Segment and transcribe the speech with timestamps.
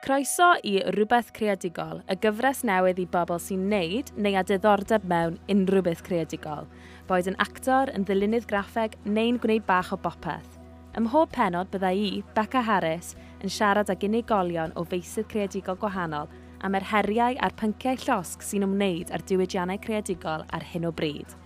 [0.00, 5.34] Croeso i Rhywbeth Creadigol, y gyfres newydd i bobl sy'n neud neu a diddordeb mewn
[5.52, 6.64] unrhyw beth creadigol,
[7.04, 10.56] boed yn actor, yn ddilynydd graffeg neu'n gwneud bach o bopeth.
[10.96, 13.12] Ym mhob penod byddai i, Becca Harris,
[13.44, 16.32] yn siarad ag unigolion o feisydd creadigol gwahanol
[16.64, 21.36] am yr heriau a'r pynciau llosg sy'n ymwneud â'r diwydiannau creadigol ar hyn o bryd,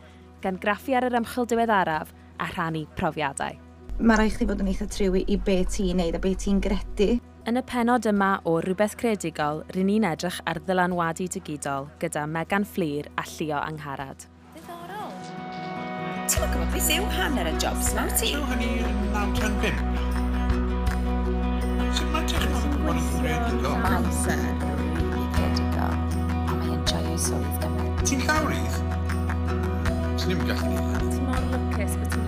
[0.46, 3.58] gan graffu ar yr ymchwil diweddaraf a rhannu profiadau.
[3.98, 7.16] Mae rhaid chi fod yn eitha triwi i be ti'n neud a be ti'n gredu.
[7.44, 12.64] Yn y penod yma o Rhywbeth Credigol, rydyn ni'n edrych ar ddylanwadu digidol gyda Megan
[12.64, 14.24] Fflir a Llio Angharad.
[14.54, 15.12] Diddorol.
[16.24, 18.30] Ti'n gwybod beth yw hanner y jobs na ti?
[18.32, 19.76] Yw hynny yn 9-5?
[21.98, 23.76] Sut mae technol yn gwybod yn credigol?
[23.92, 24.40] Amser
[24.80, 26.00] rili credigol.
[26.48, 28.06] A mae hi'n swydd gymaint.
[28.08, 28.80] Ti'n llawrydd?
[30.16, 31.12] Ti'n ddim gallu ni.
[31.12, 32.23] Ti'n mor lwcus bod ti'n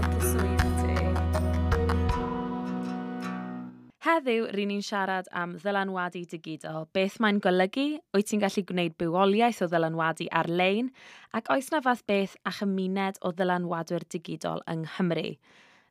[4.07, 9.65] Heddiw, rydyn ni'n siarad am ddylanwadu digidol, beth mae'n golygu, wyt ti'n gallu gwneud bywoliaeth
[9.65, 10.93] o ddylanwadu ar-lein,
[11.35, 15.33] ac oes na fath beth a chymuned o ddylanwadwyr digidol yng Nghymru.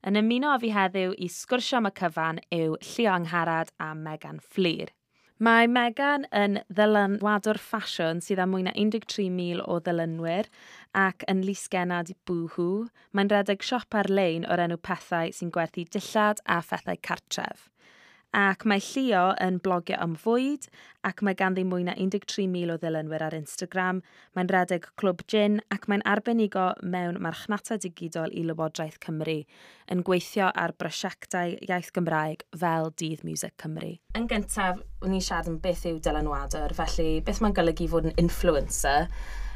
[0.08, 4.40] Yn ymuno a fi heddiw i sgwrsio am y cyfan yw Llio Angharad a Megan
[4.40, 4.96] Fflir.
[5.44, 10.48] Mae Megan yn ddylanwadwr ffasiwn sydd â mwy na 13,000 o ddylynwyr
[11.04, 12.86] ac yn lusgenad i bwhw.
[13.12, 17.68] Mae'n redeg siop ar-lein o'r enw pethau sy'n gwerthu dillad a phethau cartref
[18.36, 20.66] ac mae Llio yn blogio am fwyd
[21.08, 24.02] ac mae ganddi mwy na 13,000 o ddilynwyr ar Instagram,
[24.36, 29.38] mae'n redeg clwb gin ac mae'n arbenigo mewn marchnata digidol i Lywodraeth Cymru
[29.94, 33.96] yn gweithio ar brosiectau iaith Gymraeg fel Dydd Music Cymru.
[34.20, 39.08] Yn gyntaf, ni'n siarad am beth yw dylanwadwr, felly beth mae'n golygu fod yn influencer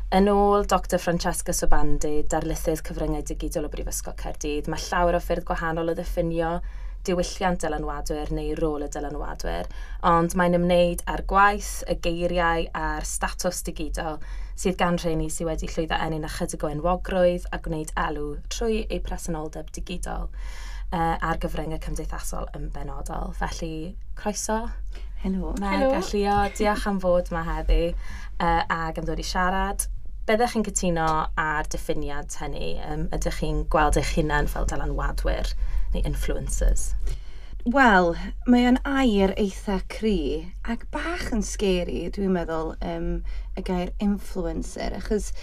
[0.10, 5.46] Yn ôl Dr Francesca Sobandi, darlithydd cyfryngau digidol o Brifysgol Caerdydd, mae llawer o ffyrdd
[5.46, 6.56] gwahanol o ddiffinio
[7.10, 9.68] diwylliant dylanwadwyr neu rôl y dylanwadwyr,
[10.06, 14.22] ond mae'n ymwneud â'r gwaith, y geiriau a'r statws digidol
[14.60, 19.00] sydd gan rheini sydd wedi llwyddo enyn ychydig o enwogrwydd a gwneud elw trwy eu
[19.06, 23.32] presenoldeb digidol uh, a'r gyfryngau cymdeithasol yn benodol.
[23.40, 24.66] Felly, croeso.
[25.24, 25.54] Helo.
[25.60, 29.88] Mae Gallio, diolch am fod yma heddi uh, ac am ddod i siarad
[30.30, 31.10] byddech chi'n cytuno
[31.42, 32.76] ar diffiniad hynny?
[32.86, 35.56] Um, ydych chi'n gweld eich hunain fel dylanwadwyr
[35.94, 36.94] neu influencers?
[37.68, 38.14] Wel,
[38.48, 43.10] mae o'n air eitha cri ac bach yn scary, dwi'n meddwl, um,
[43.60, 44.96] y gair influencer.
[44.96, 45.34] Achos,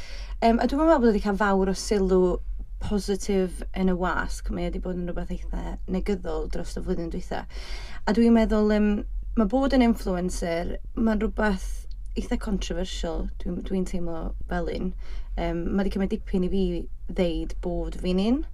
[0.40, 2.20] um, a dwi'n meddwl bod wedi cael fawr o sylw
[2.80, 4.48] positif yn y wasg.
[4.48, 7.44] Mae wedi bod yn rhywbeth eitha negyddol dros y flwyddyn dwytha.
[8.08, 8.90] A dwi'n meddwl, um,
[9.36, 11.68] mae bod yn influencer, mae'n rhywbeth
[12.16, 14.92] eitha controversial, dwi'n dwi teimlo fel un.
[15.36, 16.66] Um, mae wedi cymryd dipyn i fi
[17.12, 18.44] ddeud bod fi'n un.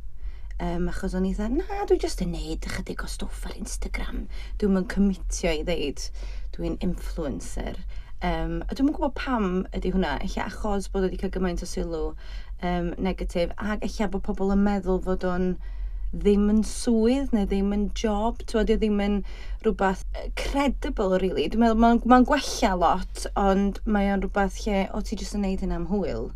[0.63, 4.21] Um, achos o'n i dda, na, dwi jyst yn neud ychydig o stwff ar Instagram.
[4.61, 6.05] Dwi'n mynd cymitio i ddeud,
[6.55, 7.81] dwi'n influencer.
[8.23, 12.05] Um, a dwi'n gwybod pam ydy hwnna, eich achos bod wedi cael gymaint o sylw
[12.13, 15.49] um, negatif, ac eich bod pobl yn meddwl fod o'n
[16.13, 19.19] ddim yn swydd neu ddim yn job, ti'n bod, ddim yn
[19.65, 20.05] rhywbeth
[20.39, 21.49] credible, really.
[21.51, 25.43] Dwi'n meddwl, mae'n ma, gwella lot, ond mae o'n rhywbeth lle, o ti jyst yn
[25.49, 26.29] neud hyn am hwyl.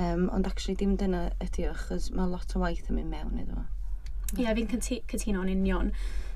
[0.00, 3.42] Um, ond actually dim dyna ydy o, achos mae lot o waith yn mynd mewn
[3.42, 3.66] iddo.
[4.38, 4.70] Ie, yeah, fi'n
[5.10, 5.90] cytuno'n union.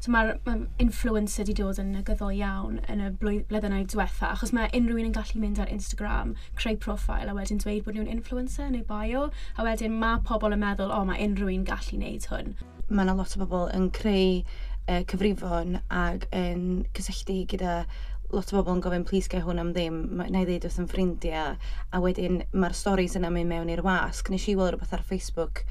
[0.05, 4.69] So mae'r ma influencer wedi dod yn negyddol iawn yn y blwyddynau diwetha, achos mae
[4.77, 8.69] unrhyw un yn gallu mynd ar Instagram, creu profil, a wedyn dweud bod nhw'n influencer
[8.75, 12.53] neu bio, a wedyn mae pobl yn meddwl, o, mae unrhyw un gallu wneud hwn.
[12.91, 17.79] Mae yna lot o bobl yn creu uh, cyfrifon ac yn cysylltu gyda
[18.35, 20.89] lot o bobl yn gofyn, please gael hwn am ddim, na i ddeud wrth yn
[20.91, 21.57] ffrindiau,
[21.95, 24.31] a wedyn mae'r storys yna mynd mewn i'r wasg.
[24.33, 25.63] Nes i weld rhywbeth ar Facebook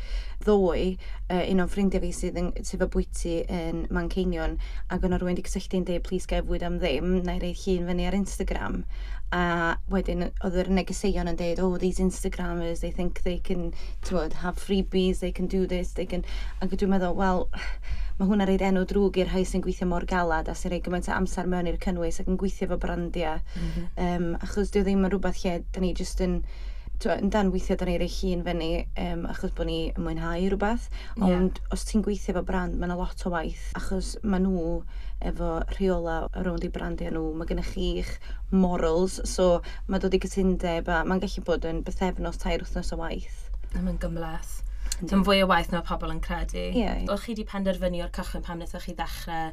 [0.44, 0.94] ddoi,
[1.29, 4.57] uh, un o'n ffrindiau fi sydd yn sef y bwyty yn Manceinion,
[4.90, 7.90] ac yna rhywun wedi cysylltu'n dweud, please gael fwyd am ddim, na i reid hun
[7.91, 8.84] fyny ar Instagram.
[9.34, 9.44] A
[9.90, 13.72] wedyn oedd yr negeseuon yn dweud, oh, these Instagrammers, they think they can,
[14.06, 16.25] tywod, have freebies, they can do this, they can...
[16.62, 17.50] Ac dwi'n meddwl, well,
[18.19, 21.09] mae hwnna'n rhaid enw drwg i'r rhai sy'n gweithio mor galad a sy'n rhaid gymaint
[21.09, 23.42] o amser mewn i'r cynnwys ac yn gweithio fo brandiau.
[23.56, 23.89] Mm -hmm.
[24.07, 26.42] um, achos dwi ddim yn rhywbeth lle, da ni jyst yn
[27.12, 28.69] yn dan weithio da ni rei hun fyny
[29.04, 30.86] um, achos bod ni yn mwynhau rhywbeth
[31.19, 31.74] ond yeah.
[31.75, 34.77] os ti'n gweithio efo brand mae yna lot o waith achos mae nhw
[35.31, 36.18] efo rheola
[36.48, 38.13] rownd i brandiau nhw mae gennych chi'ch
[38.63, 39.50] morals so
[39.88, 43.42] mae dod i gytundeb a mae'n gallu bod yn bythefnos tair wythnos o waith
[43.75, 44.62] mae'n gymleth
[45.03, 46.63] Dwi'n fwy o waith na pobl yn credu.
[46.77, 47.03] Yeah.
[47.11, 49.51] O'ch chi wedi penderfynu o'r cychwyn pam wnaethoch chi ddechrau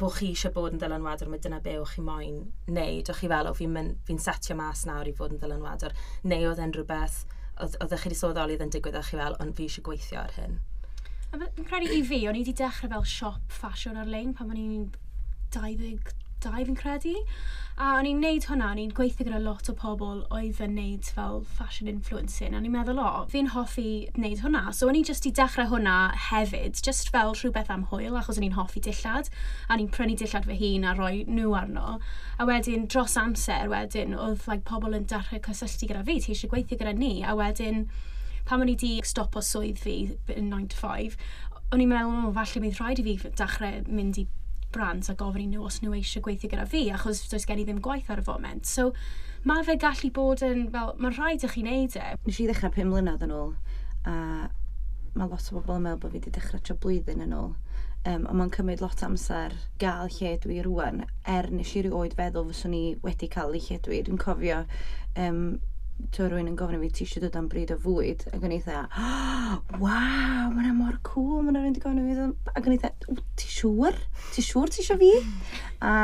[0.00, 2.38] bod chi eisiau bod yn ddylanwadwr, mae dyna be o'ch chi moyn
[2.70, 3.10] wneud.
[3.12, 5.94] O'ch chi fel, o fi'n fi setio mas nawr i fod yn ddylanwadwr,
[6.32, 7.22] neu oedd e'n rhywbeth,
[7.60, 10.34] oedd chi wedi soddoli oedd yn digwydd o'ch chi fel, ond fi eisiau gweithio ar
[10.38, 10.58] hyn.
[11.36, 14.88] Yn credu i fi, o'n i wedi dechrau fel siop ffasiwn ar-lein pan o'n i'n
[15.52, 17.18] 20 dau fi'n credu.
[17.80, 21.06] A o'n i'n neud hwnna, o'n i'n gweithio gyda lot o pobl oedd yn neud
[21.16, 24.74] fel fashion influencing, a o'n i'n meddwl, o, fi'n hoffi neud hwnna.
[24.76, 25.94] So o'n i'n just i dechrau hwnna
[26.28, 29.30] hefyd, just fel rhywbeth am hwyl, achos o'n i'n hoffi dillad,
[29.64, 31.96] a o'n i'n prynu dillad fy hun a rhoi nhw arno.
[32.36, 36.52] A wedyn, dros amser wedyn, oedd like, pobl yn dechrau cysylltu gyda fi, ti eisiau
[36.52, 37.86] gweithio gyda ni, a wedyn
[38.44, 39.96] pan o'n i di stop o swydd fi
[40.36, 41.16] yn 9 to 5,
[41.72, 44.28] o'n i'n meddwl, o, falle bydd rhaid i fi dechrau mynd i
[44.72, 47.66] brands a gofyn i nhw os nhw eisiau gweithio gyda fi, achos does gen i
[47.68, 48.66] ddim gwaith ar y foment.
[48.68, 48.90] So,
[49.48, 52.08] mae fe gallu bod yn, fel, mae'n rhaid i chi wneud e.
[52.26, 53.54] Nes i ddechrau 5 mlynedd yn ôl,
[54.08, 54.16] a
[55.12, 57.52] mae lot o bobl yn meddwl bod fi wedi dechrau tro blwyddyn yn ôl.
[58.02, 62.48] Um, ond mae'n cymryd lot amser gael lle dwi rwan, er nes i rioed feddwl
[62.48, 64.00] fyswn i wedi cael ei lle dwi.
[64.06, 64.62] Dwi'n cofio
[65.22, 65.42] um,
[66.12, 68.54] to rwy'n yn gofyn i fi ti eisiau dod am bryd o fwyd ac yn
[68.56, 72.90] eitha oh, waw, mae'n mor cool mae'n rwy'n di gofyn i fi ac yn dda,
[73.40, 73.98] ti siŵr?
[74.34, 75.12] ti siŵr ti eisiau fi?
[75.92, 75.94] a,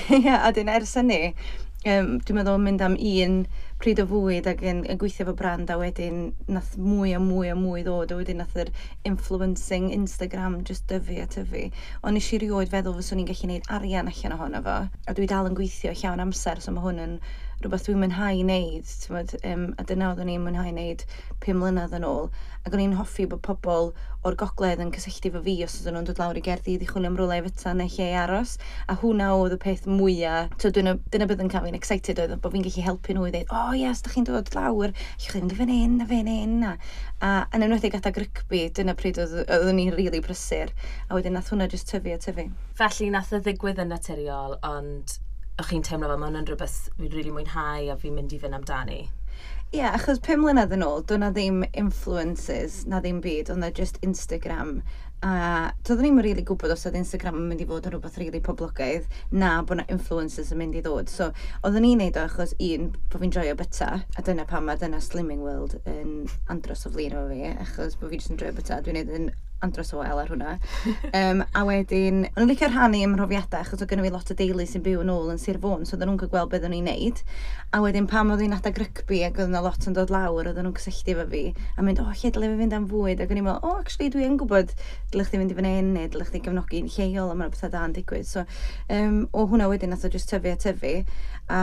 [0.46, 3.40] a dyn ers hynny um, dwi'n meddwl mynd am un
[3.82, 7.50] pryd o fwyd ac yn, yn gweithio fo brand a wedyn nath mwy a mwy
[7.52, 8.70] a mwy ddod a wedyn nath yr
[9.10, 11.66] influencing Instagram just dyfu a tyfu.
[12.02, 15.28] Ond nes i rioed feddwl fyswn i'n gallu gwneud arian allan ohono fo a dwi
[15.32, 17.18] dal yn gweithio llawn amser so mae hwn yn
[17.64, 21.04] rhywbeth dwi'n mwynhau i wneud, tywed, um, a dyna oeddwn i'n mwynhau i wneud
[21.44, 22.26] 5 mlynedd yn ôl,
[22.68, 23.88] ac o'n i'n hoffi bod pobl
[24.28, 27.08] o'r gogledd yn cysylltu fo fi os oedden nhw'n dod lawr i gerddi i chwilio
[27.08, 28.56] am rwle i fyta neu lle aros,
[28.92, 32.36] a hwnna oedd y peth mwyaf, so dyna, dyna bydd yn cael fi'n excited oedd
[32.44, 34.92] bod fi'n gallu helpu nhw i ddweud, o oh, ie, os da chi'n dod lawr,
[34.92, 36.72] allwch chi fynd fan hyn, a fan hyn, a,
[37.20, 40.72] a yn enwedig adag rygbi, dyna pryd oedd, oedd ni'n rili really brysur,
[41.08, 42.48] a wedyn nath hwnna jyst tyfu a tyfu.
[42.80, 45.18] Felly nath y ddigwydd yn naturiol, ond
[45.56, 48.40] o'ch chi'n teimlo fel ma hwnna'n rhywbeth fi'n rili really mwynhau a fi'n mynd i
[48.42, 49.00] fynd amdani?
[49.74, 53.72] Ie, yeah, achos pum mlynedd yn ôl, do'na ddim influences, na ddim byd, ond na
[53.74, 54.78] just Instagram
[55.24, 58.28] a doeddwn ni'n really gwybod os oedd Instagram yn mynd i fod yn rhywbeth rili
[58.28, 61.08] really poblogaidd na bod yna influencers yn mynd i ddod.
[61.12, 61.30] So,
[61.62, 65.00] oeddwn ni'n neud o achos un, bod fi'n joio byta, a dyna pam mae dyna
[65.00, 68.82] Slimming World yn andros o flin o fi, achos bod fi jyst yn joio byta.
[68.84, 69.30] Dwi'n neud yn
[69.64, 70.56] andros o wael ar hwnna.
[71.20, 74.36] um, a wedyn, o'n i'n licio rhannu ym mhrofiadau, achos oedd gynnu fi lot o
[74.38, 76.76] deulu sy'n byw yn ôl yn Sir Fôn, so oedden nhw'n cael gweld beth o'n
[76.76, 77.22] i'n neud.
[77.72, 80.68] A wedyn, pam oedd hi'n adag rygbi ac oedd yna lot yn dod lawr, oedden
[80.68, 81.42] nhw'n cysylltu efo fi,
[81.76, 83.22] a mynd, o, oh, lle dylai fi fynd am fwyd?
[83.24, 84.74] Ac o'n i'n meddwl, o, oh, actually, dwi yn gwybod,
[85.12, 87.86] dylai chdi fynd i fan hyn, neu dylai chdi gefnogi'n lleol, a mae'n bethau da
[87.88, 88.28] yn digwydd.
[88.28, 88.44] So,
[88.92, 90.94] um, o hwnna wedyn, nath o just tyfu a tyfu,
[91.48, 91.62] a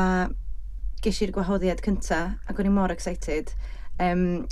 [1.03, 3.53] ges i'r gwahoddiad cyntaf, ac o'n i'n mor excited.
[4.01, 4.45] Um,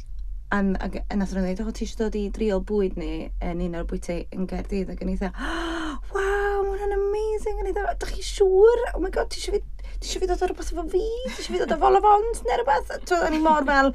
[0.52, 3.62] An, ag, a nath nhw'n dweud, o, ti eisiau dod i drio bwyd ni yn
[3.64, 4.90] un o'r bwyty yn Gerdydd.
[4.92, 7.62] Ac yn eitha, oh, waw, mae hwnna'n amazing.
[7.62, 8.82] Yn eitha, ydych chi siŵr?
[8.92, 9.62] Oh my god, ti eisiau fi,
[9.94, 11.06] ti eisiau fi dod o rhywbeth efo fi?
[11.30, 13.16] Ti eisiau fi dod o fol o folafont neu rhywbeth?
[13.22, 13.94] O'n i mor fel,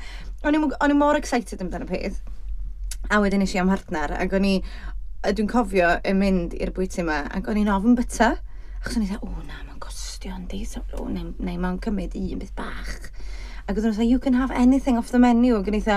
[0.48, 2.22] o'n i mor excited amdano peth.
[3.12, 4.56] A wedyn eisiau am hartner, ac o'n i,
[5.28, 8.32] dwi'n cofio yn mynd i'r bwyty yma, ac o'n i'n ofyn byta.
[8.80, 10.64] ac o'n i dweud, o na, mae'n gostio yn di,
[10.96, 13.10] o, neu, neu mae'n cymryd un beth bach.
[13.66, 15.56] Ac oedd nhw'n you can have anything off the menu.
[15.58, 15.96] Ac o'n eitha,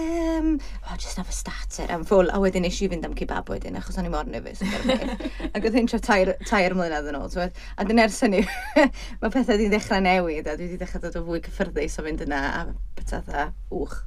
[0.00, 0.54] um,
[0.88, 2.30] oh, just have a starter am ffwl.
[2.32, 4.62] A wedyn eisiau fynd am kebab wedyn, achos o'n i mor nefus.
[4.64, 7.28] ac oedd hyn tra tair, tair mlynedd yn ôl.
[7.32, 7.44] So,
[7.76, 8.40] A dyn ers hynny,
[9.20, 12.24] mae pethau wedi dechrau newid, a dwi wedi dechrau dod o fwy cyffyrddus o fynd
[12.24, 13.44] yna, a pethau dda,
[13.76, 13.98] wch.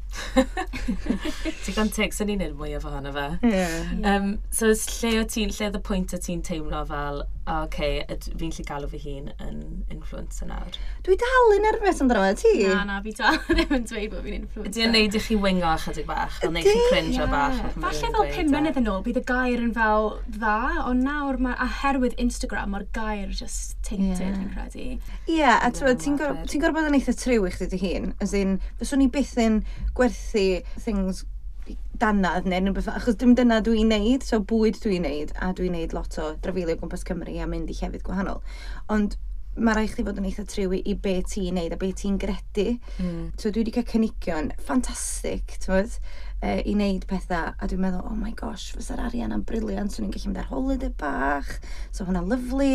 [1.66, 3.28] Ti'n gan teg, sy'n ni'n mwy o fohono fe.
[3.46, 3.94] Yeah.
[4.02, 7.64] Um, so, lle o ti'n, lle oedd y pwynt o ti'n teimlo fel, O, oh,
[7.68, 8.00] okay.
[8.40, 9.58] fi'n lle galw fy hun yn
[9.94, 10.78] influencer nawr.
[11.06, 12.54] Dwi dal yn nerfus amdano fe, ti?
[12.66, 14.72] Na, na, fi dal ddim yn dweud bod fi'n influencer.
[14.72, 17.30] Ydy yn neud i chi wingo chydig bach, a neud chi cringe yeah.
[17.30, 17.60] bach.
[17.76, 18.48] Falle fel 5 e?
[18.50, 20.56] mlynedd yn ôl, bydd y gair yn fel dda,
[20.88, 24.42] ond nawr mae, oherwydd Instagram, mae'r gair just tainted, yeah.
[24.42, 24.88] fi'n credu.
[24.90, 28.58] Ie, yeah, a ti'n gorfod bod yn eitha triw i chdi dy hun, as in,
[28.82, 29.62] fyswn i byth yn
[29.94, 30.48] gwerthu
[30.82, 31.28] things
[32.02, 35.96] danadd neu rhywbeth, achos dim dyna dwi'n neud, so bwyd dwi'n neud, a dwi'n neud
[35.96, 38.42] lot o drafeilio gwmpas Cymru a mynd i llefydd gwahanol.
[38.96, 39.18] Ond
[39.56, 42.76] mae rhaid chi fod yn eitha triwi i be ti'n neud a be ti'n gredu.
[43.00, 43.30] Mm.
[43.40, 45.96] So dwi wedi cael cynigion ffantastig, ti'n
[46.42, 47.54] uh, i wneud pethau.
[47.56, 50.50] A dwi'n meddwl, oh my gosh, fysa'r arian am briliant, swn i'n gallu mynd ar
[50.52, 51.52] holiday bach,
[51.96, 52.72] so hwnna lyflu.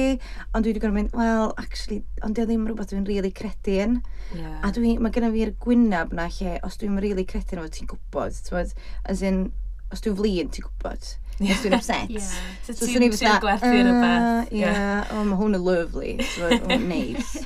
[0.54, 3.98] Ond dwi wedi gorfod mynd, well, actually, ond dio ddim rhywbeth dwi'n really credu yn.
[4.36, 4.60] Yeah.
[4.66, 7.90] A dwi, mae gennym fi'r gwynab na lle, os dwi'n really credu yn fod ti'n
[7.94, 8.78] gwybod, ti'n gwybod,
[9.14, 9.44] as in,
[9.90, 11.10] os dwi'n flin, ti'n gwybod?
[11.40, 11.54] Yeah.
[11.54, 12.10] Os dwi'n upset.
[12.10, 12.30] yeah.
[12.66, 14.54] So, so ti'n so gwerthu yn y ah, beth.
[14.54, 16.14] Ie, o, oh, mae hwn yn lovely.
[16.36, 17.44] So, oh, nice.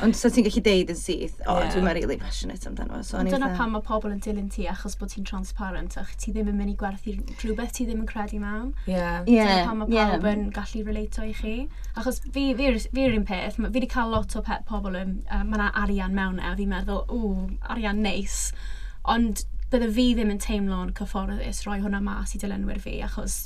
[0.00, 1.72] Ond so ti'n gallu deud yn syth, o, oh, yeah.
[1.74, 3.02] dwi'n really passionate amdano.
[3.04, 3.56] So, Dyna eitha...
[3.58, 6.72] pan mae pobl yn dilyn ti achos bod ti'n transparent ach ti ddim yn mynd
[6.72, 8.72] i gwerthu rhywbeth ti ddim yn credu mewn.
[8.88, 9.28] Yeah.
[9.28, 9.52] Yeah.
[9.52, 10.32] Dyna pan mae pawb yeah.
[10.32, 11.54] yn gallu relato i chi.
[12.00, 15.42] Achos fi, fi, fi'r un peth, fi wedi cael lot o pet pobl yn, uh,
[15.44, 18.40] mae yna arian mewn e, a fi'n meddwl, o, arian neis.
[19.08, 23.36] Ond bydde fi ddim yn teimlo'n cyfforddus roi hwnna mas i dilynwyr fi, achos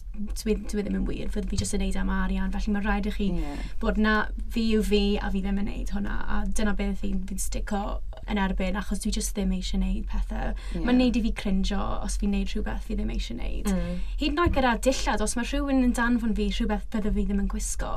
[0.41, 3.09] dwi, dwi ddim yn wir, fydde fi jyst yn neud am arian, felly mae rhaid
[3.11, 3.67] i chi yeah.
[3.83, 4.15] bod na
[4.55, 7.83] fi yw fi a fi ddim yn neud hwnna, a dyna beth fi'n fi stico
[8.31, 10.55] yn erbyn, achos dwi jyst ddim eisiau neud pethau.
[10.73, 10.87] Yeah.
[10.87, 13.69] Mae'n neud i fi crinjo os fi'n neud rhywbeth fi ddim eisiau neud.
[13.69, 13.99] Mm.
[14.23, 17.45] Hyd yn oed gyda dillad, os mae rhywun yn danfon fi rhywbeth bydde fi ddim
[17.45, 17.93] yn gwisgo,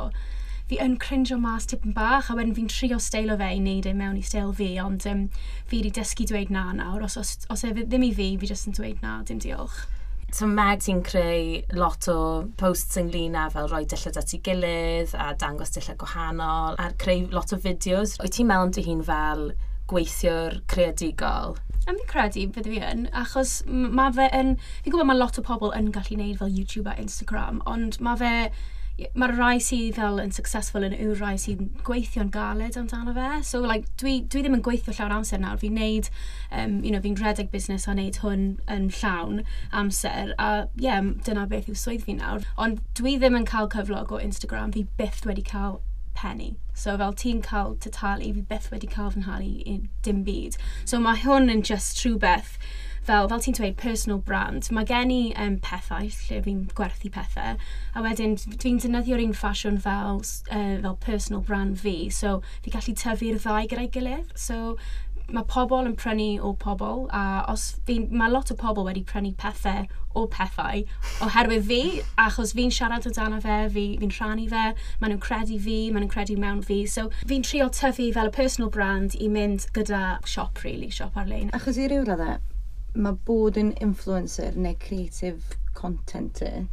[0.68, 3.94] fi yn crinjo mas tipyn bach, a wedyn fi'n trio steilo fe i wneud e
[3.96, 5.28] mewn i steil fi, ond um,
[5.68, 8.68] fi wedi dysgu dweud na nawr, os, os, os e ddim i fi, fi jyst
[8.72, 9.86] yn dweud na, dim diolch.
[10.36, 12.18] So Meg ti'n creu lot o
[12.60, 17.30] posts ynglyn â fel rhoi dillad at ei gilydd a dangos dillad gwahanol a creu
[17.32, 18.18] lot o fideos.
[18.20, 19.46] Wyt ti'n meddwl am dy hun fel
[19.88, 21.56] gweithiwr creadigol?
[21.88, 24.58] Am fi'n credu bydde fi yn, achos mae fe yn...
[24.84, 28.20] Fi'n gwybod mae lot o pobl yn gallu gwneud fel YouTube a Instagram, ond mae
[28.20, 28.34] fe
[28.98, 33.42] mae'r rai sydd fel yn successful yn yw'r rai sy'n gweithio'n galed amdano fe.
[33.46, 35.60] So, like, dwi, dwi ddim yn gweithio llawn amser nawr.
[35.62, 36.10] Fi'n neud,
[36.52, 39.44] um, you know, fi'n redeg busnes a neud hwn yn llawn
[39.84, 40.34] amser.
[40.42, 40.50] A,
[40.80, 42.48] ie, yeah, dyna beth yw swydd fi nawr.
[42.58, 44.74] Ond dwi ddim yn cael cyflog o Instagram.
[44.74, 45.80] Fi byth wedi cael
[46.18, 46.56] penny.
[46.74, 50.58] So fel ti'n cael tytalu, fi byth wedi cael fy nhalu i dim byd.
[50.86, 52.58] So mae hwn yn just rhywbeth
[53.08, 57.58] fel, fel ti'n dweud, personal brand, mae gen i um, pethau lle fi'n gwerthu pethau,
[57.96, 62.96] a wedyn dwi'n defnyddio'r un ffasiwn fel, uh, fel personal brand fi, so fi gallu
[63.00, 64.78] tyfu'r ddau gyda'i gilydd, so
[65.28, 69.34] mae pobl yn prynu o pobl, a os fi, mae lot o pobl wedi prynu
[69.40, 69.88] pethau
[70.18, 70.84] o pethau
[71.26, 71.82] oherwydd fi,
[72.24, 74.66] achos fi'n siarad o dan fe, fi, fi'n rhannu fe,
[75.02, 76.84] maen nhw'n credu fi, maen nhw'n credu mewn fi.
[76.88, 81.52] So fi'n trio tyfu fel y personal brand i mynd gyda siop, really, siop ar-lein.
[81.58, 82.40] Achos i ryw raddau,
[82.98, 86.64] mae bod yn influencer neu creative contenter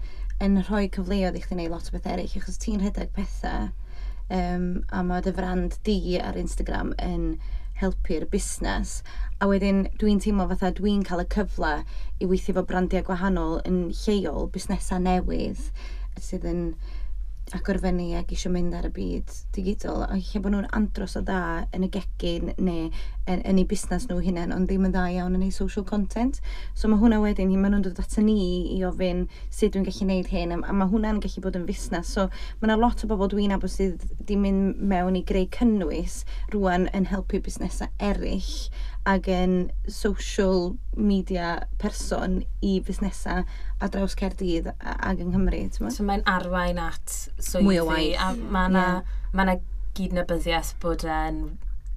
[0.44, 3.68] yn rhoi cyfleoedd i chdi wneud lot o beth eraill, achos ti'n rhedeg pethau,
[4.38, 7.26] um, a mae dy frand di ar Instagram yn
[7.82, 8.96] helpu'r busnes,
[9.42, 11.74] a wedyn dwi'n teimlo fatha dwi'n cael y cyfle
[12.22, 15.60] i weithio fo brandiau gwahanol yn lleol, busnesau newydd,
[16.24, 16.62] sydd yn
[17.52, 21.66] agorfennu ac eisiau mynd ar y byd digidol, a lle bod nhw'n andros o dda
[21.76, 22.86] yn y gegin neu
[23.28, 26.40] yn, yn eu busnes nhw hunain, ond ddim yn dda iawn yn eu social content.
[26.72, 28.38] So mae hwnna wedyn, hi maen nhw'n dod at ni
[28.74, 32.14] i ofyn sut dwi'n gallu gwneud hyn, a mae hwnna'n gallu bod yn fusnes.
[32.16, 32.26] So
[32.62, 36.22] mae yna lot o bobl dwi'n abos sydd di mynd mewn i greu cynnwys
[36.54, 38.56] rwan yn helpu busnesau eraill,
[39.10, 39.56] ac yn
[39.90, 45.66] social media person i fusnesau a draws Caerdydd ac yng Nghymru.
[45.92, 49.14] So mae'n arwain at swyddi Mwy a mae yna yeah.
[49.36, 49.58] ma
[49.94, 51.44] gydnabyddiaeth bod yn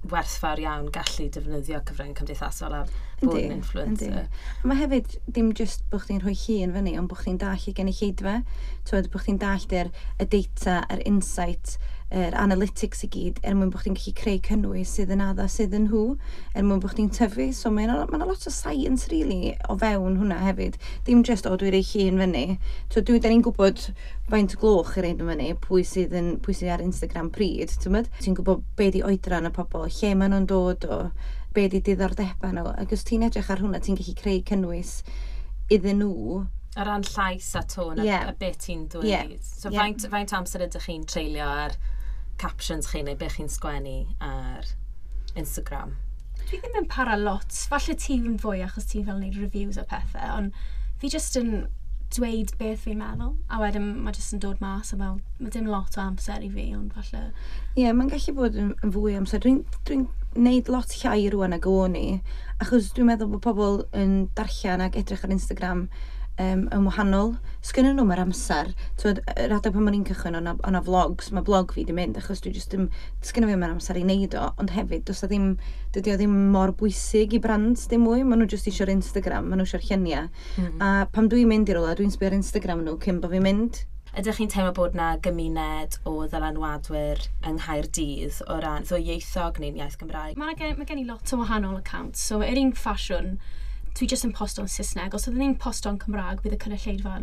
[0.08, 2.82] werthfawr iawn gallu defnyddio cyfrwng cymdeithasol a
[3.20, 4.12] bod yn influencer.
[4.12, 4.68] Yndi.
[4.70, 8.36] Mae hefyd dim jyst bod chdi'n rhoi hun fyny, ond bod chdi'n dall i gynulleidfa,
[8.92, 9.90] bod chdi'n dall yr
[10.22, 11.76] y data, yr insight,
[12.10, 15.74] er analytics i gyd er mwyn bod chdi'n gallu creu cynnwys sydd yn adda sydd
[15.76, 16.04] yn nhw
[16.56, 20.38] er mwyn bod chdi'n tyfu so mae'n ma lot o science really o fewn hwnna
[20.46, 22.44] hefyd dim just o dwi'n rei hun fyny
[22.88, 23.90] so dwi da ni'n gwybod
[24.32, 28.00] faint o gloch yr ein fyny pwy sydd, yn, pwy sydd ar Instagram pryd ti'n
[28.16, 31.02] ti gwybod be di oedran y pobl lle maen nhw'n dod o
[31.52, 35.02] be di diddordebau nhw ac os ti'n edrych ar hwnna ti'n gallu creu cynnwys
[35.68, 36.46] iddyn nhw
[36.78, 38.28] O ran llais a tôn yeah.
[38.28, 39.08] a, a beth ti'n dweud.
[39.08, 39.24] Yeah.
[39.42, 39.82] So yeah.
[39.82, 41.74] faint, faint amser ydych chi'n treulio ar
[42.40, 44.68] captions chi neu beth chi'n sgwennu ar
[45.38, 45.96] Instagram?
[46.48, 47.52] Dwi ddim yn para lot.
[47.70, 50.62] Falle ti yn fwy achos ti fel wneud reviews o pethau, ond
[51.02, 51.66] fi jyst yn
[52.14, 55.68] dweud beth fi'n meddwl, a wedyn mae jyst yn dod mas, a fel, mae dim
[55.68, 57.26] lot o amser i fi, ond falle...
[57.74, 59.42] Ie, yeah, mae'n gallu bod yn, yn fwy amser.
[59.44, 59.98] Dwi'n dwi
[60.38, 62.06] neud lot llai rwan ag o'n i,
[62.62, 65.84] achos dwi'n meddwl bod pobl yn darllen ac edrych ar Instagram
[66.38, 67.34] um, yn wahanol.
[67.66, 68.70] Sgynnyn nhw'n yr amser.
[69.00, 72.18] Twyd, yr adeg pan mae'n i'n cychwyn o'na, ona vlogs, mae blog fi di mynd,
[72.20, 72.86] achos dwi jyst ddim,
[73.26, 75.50] sgynna fi yma'r amser i wneud o, ond hefyd, does ddim,
[75.96, 79.62] dydy o ddim mor bwysig i brand dim mwy, maen nhw jyst eisiau'r Instagram, maen
[79.62, 80.32] nhw eisiau'r lluniau.
[80.56, 80.82] Mm -hmm.
[80.86, 83.84] A pam dwi'n mynd i'r ola, dwi'n sbio'r Instagram nhw cyn bod fi'n mynd.
[84.18, 89.76] Ydych chi'n teimlo bod na gymuned o ddylanwadwyr yng Nghaerdydd o ran ddwy ieithog neu'n
[89.78, 90.38] iaith Gymraeg?
[90.40, 93.36] Mae gen, ma gen i lot o wahanol accounts, so yr un ffasiwn
[93.96, 95.14] dwi jyst yn post o'n Saesneg.
[95.16, 97.14] Os oedden ni'n post o'n Cymraeg, bydd y cynulleidfa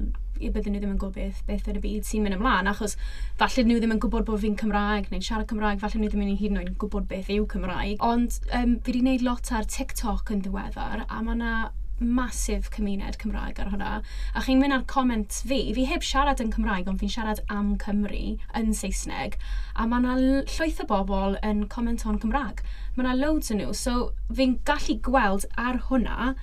[0.42, 2.98] i bydden nhw ddim yn gwybod beth, beth yn y byd sy'n mynd ymlaen, achos
[3.40, 6.36] falle nhw ddim yn gwybod bod fi'n Cymraeg neu'n siarad Cymraeg, falle nhw ddim yn
[6.42, 8.04] hyd yn oed yn gwybod beth yw Cymraeg.
[8.04, 11.54] Ond um, fi wedi gwneud lot ar TikTok yn ddiweddar, a mae yna
[12.00, 13.92] masif cymuned Cymraeg ar hwnna.
[14.36, 17.76] A chi'n mynd ar comment fi, fi heb siarad yn Cymraeg, ond fi'n siarad am
[17.82, 19.38] Cymru yn Saesneg.
[19.76, 22.62] A mae yna llwyth o bobl yn comment o'n Cymraeg.
[22.96, 23.72] Mae yna loads yn nhw.
[23.78, 26.36] So fi'n gallu gweld ar hwnna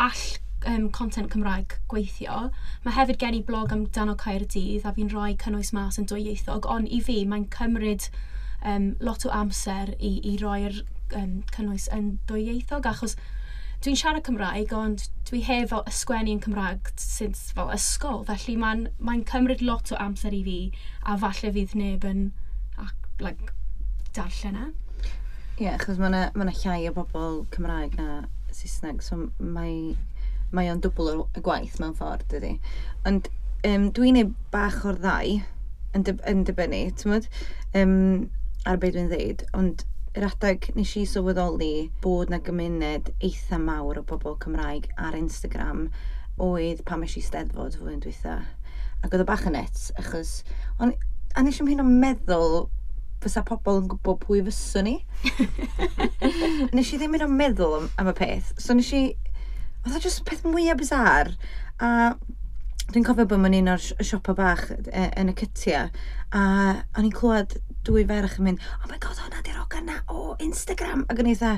[0.00, 0.24] all
[0.66, 2.50] um, content Cymraeg gweithio.
[2.84, 6.88] Mae hefyd gen i blog amdano Caerdydd a fi'n rhoi cynnwys mas yn dwyieithog, ond
[6.88, 8.08] i fi mae'n cymryd
[8.64, 10.82] um, lot o amser i, i roi'r
[11.14, 13.16] um, cynnwys yn dwyieithog achos
[13.84, 18.86] dwi'n siarad Cymraeg, ond dwi hef fel ysgwennu yn Cymraeg since fel ysgol, felly mae'n
[18.98, 20.58] mae cymryd lot o amser i fi,
[21.04, 22.26] a falle fydd neb yn
[22.82, 23.52] ac, like,
[24.16, 24.66] darllen e.
[25.56, 28.24] Ie, yeah, achos mae yna ma llai o bobl Cymraeg na
[28.56, 29.96] Saesneg, so mae,
[30.56, 32.56] mae o'n dwbl y gwaith mewn ffordd, dydy.
[33.08, 33.28] Ond
[33.68, 35.36] um, dwi'n ei bach o'r ddau
[35.96, 37.28] yn, dy, yn dibynnu, ti'n mwyd,
[37.80, 37.94] um,
[38.66, 39.84] ar beth dwi'n ddeud, ond
[40.16, 45.90] yr adeg nes i sylweddoli bod na gymuned eitha mawr o bobl Cymraeg ar Instagram
[46.40, 48.38] oedd pam eisiau steddfod fwy'n dweitha.
[49.04, 50.38] Ac oedd y bach yn net, achos...
[50.80, 50.94] On,
[51.36, 52.56] a nes i'n hyn o meddwl
[53.20, 54.96] fysa pobl yn gwybod pwy fyswn ni.
[56.76, 58.54] nes i ddim yn o meddwl am, am y peth.
[58.56, 59.04] So nes i...
[59.84, 61.34] Oedd o jyst peth mwyaf bizar.
[61.76, 61.90] A
[62.88, 65.86] dwi'n cofio bod ma'n un o'r siopa bach e, yn y cytia.
[66.32, 66.42] A
[66.96, 70.18] o'n i'n clywed dwy ferch yn mynd, oh my god, hwnna di'r ogan na, o,
[70.18, 71.04] oh, Instagram.
[71.12, 71.56] Ac yn eitha,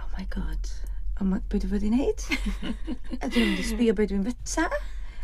[0.00, 0.70] oh my god,
[1.20, 2.24] oh my, beth dwi wedi wneud?
[3.18, 4.68] Ydw i'n mynd i sbio beth dwi'n fyta?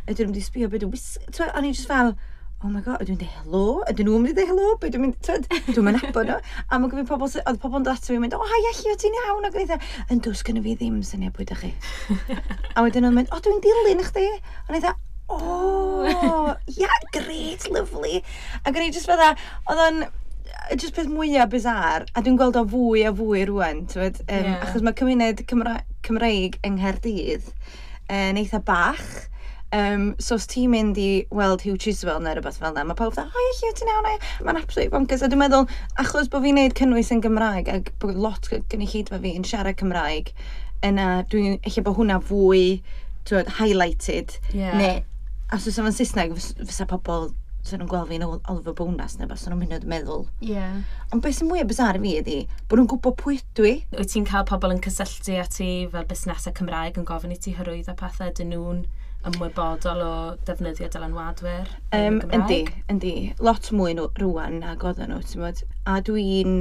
[0.09, 1.41] Ydw i'n mynd i sbio beth dwi'n wisg?
[1.49, 2.13] O'n i'n just fel,
[2.61, 3.65] oh my god, ydw i'n dweud hello?
[3.89, 4.77] Ydw nhw'n mynd i dweud hello?
[4.83, 6.39] Beth dwi'n mynd, twyd, dwi'n mynd nabod nhw.
[6.69, 8.97] A mae gyfyn pobl, oedd pobl yn dod ato fi'n mynd, o, oh, hi, allu,
[9.01, 9.49] ti'n iawn?
[9.49, 9.81] Ac eitha,
[10.13, 11.73] yn dwys gynnu fi ddim syniad bwyd â chi.
[12.77, 14.29] a wedyn nhw'n mynd, o, dwi'n dilyn chdi.
[14.69, 18.23] O'n eitha, oh, yeah, great, lovely.
[18.65, 19.35] Ac o'n i just fydda,
[19.69, 20.03] oedd o'n
[20.77, 24.61] just peth mwyaf bizar, a dwi'n gweld o fwy a fwy rwan, tywed, um, yeah.
[24.67, 27.51] achos mae cymuned Cymra Cymreig yng Nghaerdydd
[28.13, 29.29] yn eitha bach,
[29.71, 33.13] Um, so os ti'n mynd i weld Hugh Chiswell neu rhywbeth fel yna, mae pawb
[33.13, 34.07] dda, o ie, lle ti'n iawn,
[34.47, 35.21] mae'n absolutely bonkers.
[35.21, 35.67] A dwi'n meddwl,
[36.01, 40.33] achos bod fi'n neud cynnwys yn Gymraeg, ac bod lot gynulleidfa fi yn siarad Cymraeg,
[40.89, 42.63] yna dwi'n eich bod hwnna fwy,
[43.29, 44.73] tywed, highlighted, yeah.
[44.81, 45.05] neu
[45.55, 46.35] Os oes yma'n Saesneg,
[46.69, 47.31] fysa pobl
[47.69, 50.27] sy'n nhw'n gweld fi'n Oliver Bonas neu beth, sy'n nhw'n mynd meddwl.
[50.45, 50.53] Ie.
[50.55, 50.79] Yeah.
[51.13, 52.39] Ond beth sy'n mwy bizar i fi ydi,
[52.69, 53.75] bod nhw'n gwybod pwy ydw i.
[53.97, 57.55] Wyt ti'n cael pobl yn cysylltu â ti fel busnesau Cymraeg yn gofyn i ti
[57.57, 58.85] hyrwydd a pethau, dyn nhw'n
[59.29, 60.13] ymwybodol o
[60.47, 62.61] defnyddio dylanwadwyr um, Yndi,
[62.93, 63.15] yndi.
[63.43, 65.65] Lot mwy nhw rwan nag godda nhw, ti'n bod.
[65.91, 66.55] A dwi'n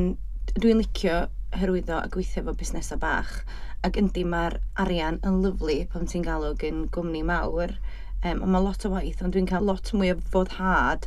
[0.58, 1.27] dwi licio
[1.58, 3.39] hyrwyddo a gweithio efo busnesau bach.
[3.86, 7.76] Ac yndi mae'r arian yn lyflu pan ti'n galw yn gwmni mawr
[8.25, 11.06] Um, ond mae lot o waith, ond dwi'n cael lot mwy o foddhad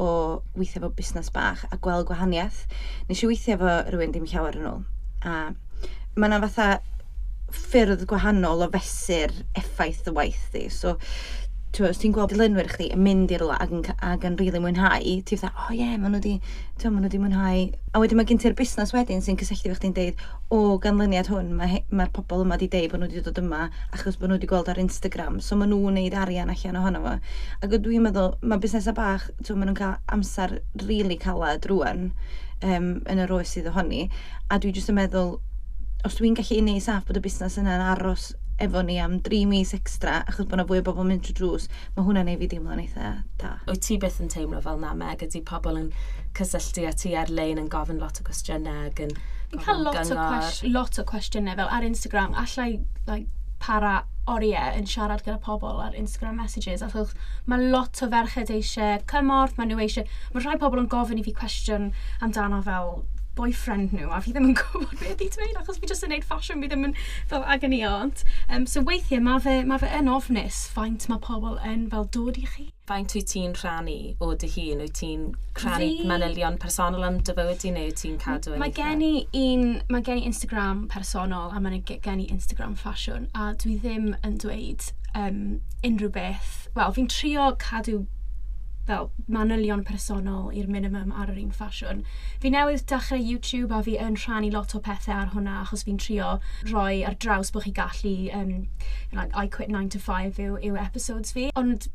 [0.00, 0.10] o
[0.56, 2.62] weithio efo busnes bach a gweld gwahaniaeth.
[3.08, 4.82] Nes i weithio efo rhywun ddim llawer yn ôl.
[5.24, 5.34] A
[6.16, 6.68] mae yna fatha
[7.50, 10.66] ffyrdd gwahanol o fesur effaith y waith di.
[10.72, 10.96] So,
[11.70, 14.36] ti'n gwybod, os ti'n gweld dilynwyr chdi yn mynd i'r lag ac yn, ac yn
[14.38, 16.32] rili really mwynhau, ti'n fatha, o oh, ie, yeah, maen nhw wedi,
[16.82, 17.60] ti'n maen nhw wedi mwynhau.
[17.94, 21.52] A wedyn mae gen ti'r busnes wedyn sy'n cysylltu fe chdi'n deud, o, ganlyniad hwn,
[21.60, 24.50] mae'r ma pobl yma wedi deud bod nhw wedi dod yma achos bod nhw wedi
[24.50, 27.14] gweld ar Instagram, so maen nhw'n neud arian allan ohono fo.
[27.62, 32.08] Ac dwi'n meddwl, mae busnesau bach, ti'n maen nhw'n cael amser rili really calad rwan
[32.66, 34.08] um, yn yr oes sydd ohoni,
[34.50, 35.36] a dwi'n jyst yn meddwl,
[36.02, 39.74] os dwi'n gallu uneud saff bod y busnes yna'n aros efo ni am 3 mis
[39.76, 42.82] extra, achos bod yna fwy o bobl mynd trwy drws, mae hwnna'n ei fi deimlo'n
[42.84, 43.52] eitha e da.
[43.68, 45.24] Wyt ti byth yn teimlo fel na, Meg?
[45.26, 45.90] Ydy pobl yn
[46.38, 49.14] cysylltu a ti ar-lein yn gofyn lot o gwestiynau ac yn
[49.50, 50.16] Yn cael lot o,
[50.70, 52.68] lot o cwestiynau, fel ar Instagram, allai
[53.08, 53.26] like,
[53.60, 57.16] para oriau yn siarad gyda pobl ar Instagram messages, achos
[57.50, 60.06] mae lot o ferched eisiau cymorth, mae nhw eisiau...
[60.34, 61.90] Mae rhai pobl yn gofyn i fi cwestiwn
[62.24, 63.00] amdano fel
[63.40, 66.26] boyfriend nhw a fi ddim yn gwybod beth i dweud achos fi jyst yn neud
[66.28, 66.98] ffasiwn fi ddim yn
[67.32, 71.24] fel agen i ond um, so weithiau mae fe, ma fe yn ofnus faint mae
[71.24, 74.82] pobl yn fel dod i chi faint wyt ti'n rhannu o dy hun?
[74.84, 75.26] Wyt ti'n
[75.60, 76.06] rhannu fi...
[76.10, 79.66] manylion personol am dy fywyd i neu wyt ti'n cadw yn Mae gen i un,
[79.92, 84.40] mae gen i Instagram personol a mae gen i Instagram ffasiwn a dwi ddim yn
[84.42, 86.56] dweud um, unrhyw beth.
[86.74, 88.02] Wel, fi'n trio cadw
[88.90, 92.02] fel manylion personol i'r minimum ar yr un ffasiwn.
[92.42, 96.00] Fi newydd dechrau YouTube a fi yn rhannu lot o pethau ar hwnna achos fi'n
[96.04, 96.32] trio
[96.70, 98.54] rhoi ar draws bod chi gallu um,
[99.12, 101.48] like, I Quit 9 to 5 yw, yw episodes fi.
[101.62, 101.88] Ond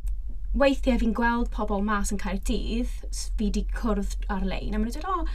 [0.55, 4.95] weithiau fi'n gweld pobl mas yn cael dydd, fi wedi cwrdd ar-lein, a maen nhw'n
[4.95, 5.27] dweud, oh,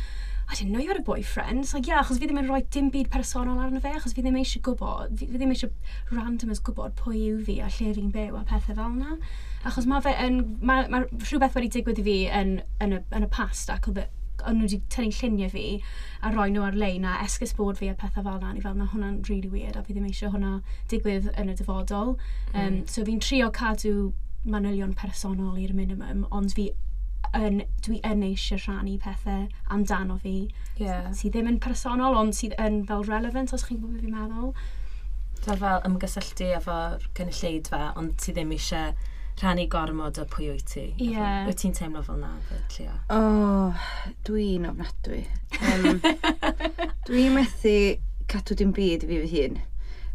[0.51, 1.67] I didn't know you had a boyfriend.
[1.67, 4.25] So, like, yeah, achos fi ddim yn rhoi dim byd personol arno fe, achos fi
[4.25, 8.11] ddim eisiau gwybod, fi, fi ddim eisiau randomers gwybod pwy yw fi a lle fi'n
[8.17, 9.19] byw a pethau fel yna.
[9.69, 13.27] Achos mae fe yn, mae, mae rhywbeth wedi digwydd i fi yn, yn, y, yn
[13.27, 14.07] y past ac oedd
[14.49, 15.65] o'n nhw wedi tynnu lluniau fi
[16.25, 18.89] a rhoi nhw ar-lein a esgus bod fi a pethau fel yna Ni fel na
[18.93, 20.61] hwnna'n really weird a fi ddim eisiau hwnna
[20.93, 22.17] digwydd yn y dyfodol.
[22.55, 22.61] Mm.
[22.63, 24.13] Um, so fi'n trio cadw
[24.49, 26.71] manylion personol i'r minimum, ond fi
[27.37, 30.35] yn, dwi yn eisiau rhannu pethau amdano fi
[30.81, 31.11] yeah.
[31.17, 34.55] sydd ddim yn personol ond sydd yn fel relevant os chi'n gwybod beth fi'n meddwl.
[35.45, 38.97] Da fel ymgysylltu efo'r cynulleidfa ond ti ddim eisiau
[39.41, 40.87] rhannu gormod o pwy wyt ti.
[40.99, 41.13] Ie.
[41.15, 41.47] Yeah.
[41.49, 42.79] Wyt ti'n teimlo fel na, fyd,
[43.15, 43.89] O, oh,
[44.29, 45.25] dwi'n ofnadwy.
[45.61, 46.01] Um,
[47.09, 47.75] dwi'n methu
[48.31, 49.61] cadw dim byd i fi fy hun.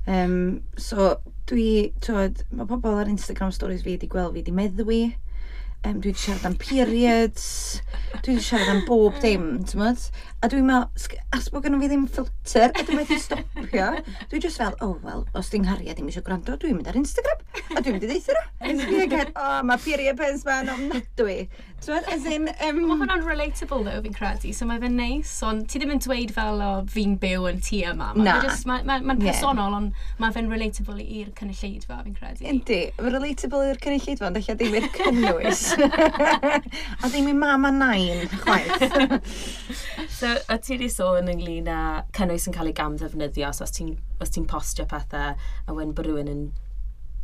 [0.06, 0.38] Um,
[0.78, 1.16] so,
[1.50, 5.02] dwi, twyd, mae pobl ar Instagram stories fi wedi gweld fi wedi meddwi
[5.86, 7.82] um, dwi wedi siarad am periods,
[8.24, 9.22] dwi wedi siarad am bob mm.
[9.24, 10.08] dim, ti'n mwyd?
[10.44, 13.88] A dwi'n meddwl, as bod gynnu fi ddim ffilter, a dwi'n meddwl stopio,
[14.32, 17.46] dwi just fel, oh, well, os di'n hariau ddim eisiau gwrando, dwi'n mynd ar Instagram,
[17.72, 19.22] a dwi'n mynd i ddeithio nhw.
[19.42, 21.38] oh, mae period pens ma'n ofnadwy.
[21.86, 22.50] Ti'n mwyd, as in...
[22.66, 22.82] Um...
[22.86, 26.34] Mae hwnna'n relatable, though, fi'n credu, so mae fe'n neis, ond ti ddim yn dweud
[26.36, 28.12] fel, o, fi'n byw yn tu yma.
[28.18, 32.46] Mae'n ma, ma, ma personol, ond mae fe'n relatable i'r cynulleidfa, fi'n credu.
[32.52, 35.66] Yndi, relatable i'r cynulleidfa, ond eich ddim i'r cynnwys.
[37.04, 39.16] a ddim i mam a nain, chwaith.
[40.20, 41.80] so, a ti wedi sôn ynglyn â
[42.16, 46.10] cynnwys yn cael ei gam ddefnyddio, so os ti'n ti postio pethau a wen bod
[46.10, 46.46] rhywun yn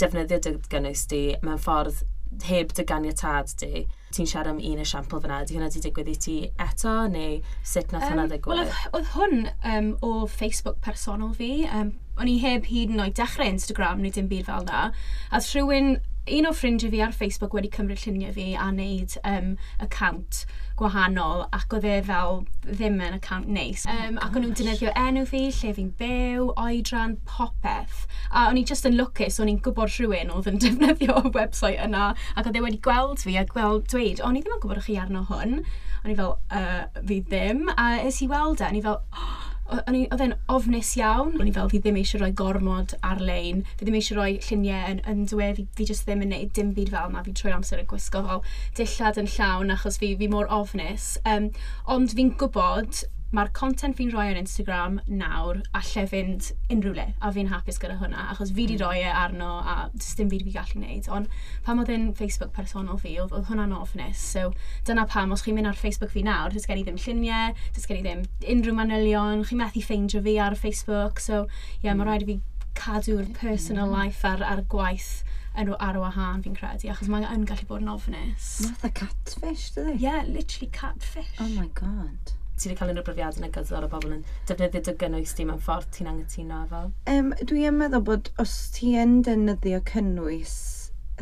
[0.01, 2.03] defnyddio dy gynnwys di mewn ffordd
[2.47, 3.85] heb dy ganiatad di,
[4.15, 7.91] ti'n siarad am un esiampl fyna, di hwnna di digwydd i ti eto, neu sut
[7.91, 8.61] nath um, hwnna ddigwydd?
[8.61, 13.17] Wel, oedd hwn um, o Facebook personol fi, um, o'n i heb hyd yn oed
[13.19, 14.87] dechrau Instagram neu dim byd fel na,
[15.31, 19.55] a rhywun un o ffrindiau fi ar Facebook wedi cymryd lluniau fi a wneud um,
[19.79, 20.45] account
[20.77, 23.85] gwahanol ac oedd e fel ddim yn account neis.
[23.89, 28.05] Um, oh ac o'n nhw'n defnyddio enw fi, lle fi'n byw, oedran, popeth.
[28.29, 31.81] A o'n i just yn lwcus, o'n i'n gwybod rhywun oedd yn defnyddio y website
[31.85, 34.83] yna ac oedd e wedi gweld fi a gweld dweud, o'n i ddim yn gwybod
[34.85, 35.61] chi arno hwn.
[36.01, 37.67] O'n i fel, uh, fi ddim.
[37.77, 41.37] A es i weld e, o'n i fel, oh, oedd e'n ofnus iawn.
[41.39, 45.01] O'n i fel, fi ddim eisiau rhoi gormod ar-lein, fi ddim eisiau rhoi lluniau yn
[45.13, 45.51] yn dwe.
[45.57, 48.23] fi, fi just ddim yn neud dim byd fel yna, fi trwy'r amser yn gwisgo
[48.27, 48.43] fel
[48.79, 51.13] dillad yn llawn achos fi, fi mor ofnus.
[51.25, 51.51] Um,
[51.95, 53.05] ond fi'n gwybod
[53.35, 57.95] mae'r content fi'n rhoi ar Instagram nawr allai fynd unrhyw le a fi'n hapus gyda
[58.01, 58.81] hwnna achos fi di mm.
[58.81, 61.31] rhoi e arno a jyst dim byd fi gallu wneud ond
[61.67, 64.49] pam oedd yn Facebook personol fi oedd, oedd hwnna'n ofnus so
[64.89, 67.87] dyna pam os chi'n mynd ar Facebook fi nawr dys gen i ddim lluniau dys
[67.87, 72.01] gen i ddim unrhyw manylion chi'n methu ffeindio fi ar Facebook so ie yeah, mm.
[72.03, 72.39] mae rhaid i fi
[72.81, 74.01] cadw'r personal mm.
[74.01, 75.13] life ar, ar gwaith
[75.59, 78.51] yn ar y wahân fi'n credu, achos mae'n yn gallu bod yn ofnus.
[78.63, 79.97] Math o catfish, dydy?
[79.97, 81.33] Ie, yeah, literally catfish.
[81.39, 84.83] Oh my god ti wedi cael unrhyw brofiad yn y negyddol o bobl yn defnyddio
[84.87, 86.83] dy gynnwys ti mewn ffordd ti'n angytuno efo?
[87.11, 90.55] Um, dwi yn meddwl bod os ti yn defnyddio cynnwys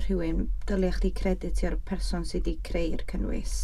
[0.03, 3.57] rhywun, dylia chdi creditio'r person sydd wedi creu'r cynnwys.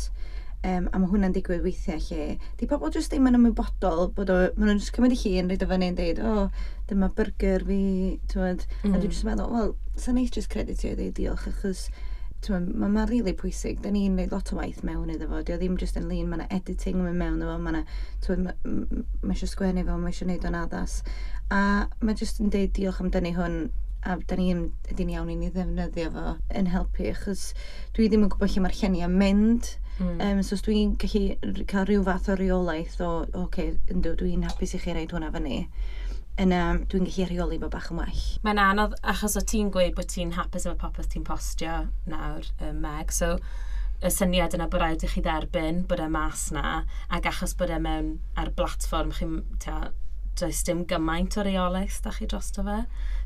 [0.65, 2.39] Um, a mae hwnna'n digwydd weithiau lle.
[2.57, 5.65] Di pobl jyst ddim yn ymwybodol bod o, maen nhw'n just cymryd i hun, rhaid
[5.65, 7.81] o fyny yn dweud, o, oh, dyma burger fi,
[8.31, 8.65] tywed.
[8.81, 8.95] Mm.
[8.95, 11.85] A dwi'n just meddwl, wel, sa'n neis just creditio i ddeud diolch, achos
[12.53, 13.79] mae ma rili really pwysig.
[13.83, 15.41] Da ni'n gwneud lot o waith mewn iddo fo.
[15.45, 18.53] Dio ddim just yn lun, mae yna editing mewn mewn iddo fo, mae yna,
[19.23, 20.99] mae eisiau sgwennu fo, mae eisiau gwneud o'n addas.
[21.53, 21.61] A
[22.01, 23.57] mae just yn deud diolch amdani hwn,
[24.05, 27.47] a da ni ydy'n iawn i ni ddefnyddio fo yn helpu, achos
[27.97, 29.73] dwi ddim yn gwybod lle mae'r lluniau mynd.
[29.97, 30.17] Mm.
[30.21, 34.75] Um, so os dwi'n gallu cael rhyw fath o reolaeth o, oce, okay, dwi'n hapus
[34.75, 35.61] i chi reid hwnna fyny
[36.41, 38.23] yna dwi'n gallu rheoli fo bach yn well.
[38.43, 42.81] Mae'n anodd achos o ti'n gweud bod ti'n hapus efo popeth ti'n postio nawr, um,
[42.83, 43.37] Meg, so
[44.03, 46.81] y syniad yna bod rhaid i chi dderbyn bod e mas na,
[47.15, 49.39] ac achos bod e mewn ar blatfform chi'n
[50.35, 52.81] does dim gymaint o reolaeth da chi drosto fe.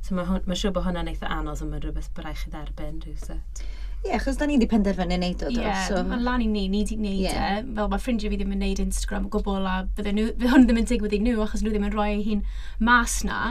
[0.06, 3.02] So mae ma siŵr bod hwnna'n eitha anodd yn mynd rhywbeth bod rhaid chi dderbyn
[3.06, 3.64] rhywbeth.
[4.00, 5.52] Ie, yeah, achos da ni wedi penderfynu wneud o, do.
[5.52, 6.00] Ie, yeah, so...
[6.08, 7.58] mae'n lan i ni, ni wedi gwneud yeah.
[7.60, 7.66] e.
[7.76, 10.68] Fel mae ffrindiau fi ddim yn gwneud Instagram o gwbl a bydde nhw, bydde hwn
[10.70, 12.46] ddim yn digwydd i nhw achos nhw ddim yn rhoi hi'n
[12.90, 13.42] mas na.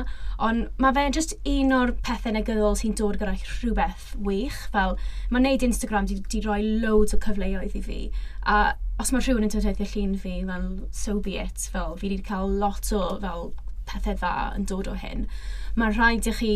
[0.49, 4.59] Ond mae fe just un o'r pethau negyddol sy'n dod gyda rhywbeth wych.
[4.73, 4.97] Fel,
[5.29, 8.03] mae wneud Instagram di, di rhoi loads o cyfleoedd i fi.
[8.49, 8.59] A
[8.99, 11.69] os mae rhywun yn tyfodau llun fi, fel, so be it.
[11.75, 13.51] Fel, fi wedi cael lot o fel
[13.89, 15.27] pethau dda yn dod o hyn.
[15.79, 16.53] Mae rhaid i chi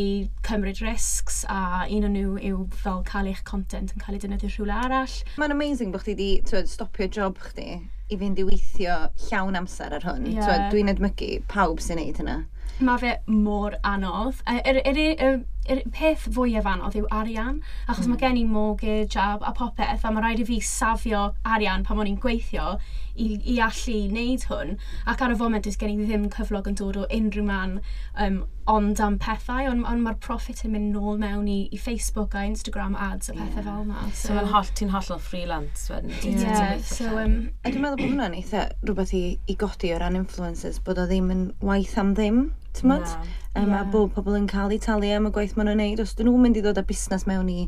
[0.47, 4.51] cymryd risgs a un o nhw yw fel cael eich content yn cael ei defnyddio
[4.53, 5.19] rhywle arall.
[5.41, 7.69] Mae'n amazing bod chdi wedi stopio job chdi
[8.13, 8.97] i fynd i weithio
[9.29, 10.27] llawn amser ar hwn.
[10.35, 10.69] Yeah.
[10.73, 12.43] Dwi'n edmygu pawb sy'n neud hynna.
[12.83, 14.41] Mae fe mor anodd.
[14.51, 18.15] Yr, er, er, er, er peth fwyaf anodd yw arian, achos mm.
[18.15, 22.03] mae gen i mortgage a, a popeth, a mae rhaid i fi safio arian pan
[22.03, 22.73] o'n i'n gweithio
[23.15, 24.75] i, i allu wneud hwn.
[25.11, 27.77] Ac ar y foment, does gen i ddim cyflog yn dod o unrhyw man
[28.25, 28.41] um,
[28.73, 32.47] ond am pethau, ond on, mae'r profit yn mynd nôl mewn i, i Facebook a
[32.49, 33.69] Instagram ads a pethau yeah.
[33.69, 34.09] fel yma.
[34.11, 36.17] So, so holl, ti'n hollol freelance wedyn.
[36.41, 37.11] Yeah, so...
[37.19, 41.03] Um, a dwi'n meddwl bod hwnna'n eitha rhywbeth i, i godi o ran influencers, bod
[41.03, 42.43] o ddim yn waith am ddim
[42.79, 43.09] tymod?
[43.55, 43.81] Um, yeah.
[43.81, 46.31] A bod pobl yn cael eu talu am y gwaith maen nhw'n neud, os dyn
[46.31, 47.67] nhw'n mynd i ddod â busnes mewn i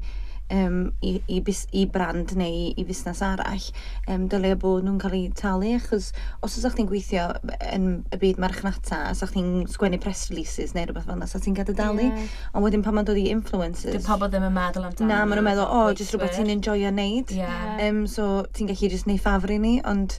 [0.50, 3.66] um, i, i, bus, i brand neu i i busnes arall,
[4.10, 6.10] um, dylia bod nhw'n cael eu talu, achos
[6.44, 7.26] os ydych chi'n gweithio
[7.70, 11.40] yn y byd marchnata, a sa'ch chi'n sgwennu press releases neu rhywbeth fel yna, so
[11.42, 12.08] ti'n gadael dalu.
[12.10, 12.38] yeah.
[12.52, 13.96] ond wedyn pan mae'n dod i influencers...
[13.96, 15.10] Dyn pobl ddim yn meddwl amdano.
[15.10, 17.34] Na, maen nhw'n meddwl, o, oh, jyst rhywbeth ti'n enjoyo wneud.
[17.34, 17.76] Yeah.
[17.88, 20.18] Um, so, ti'n gallu jyst neu ffafr i ni, ond